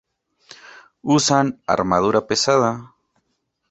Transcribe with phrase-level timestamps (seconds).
[1.17, 2.71] Usan armadura pesada.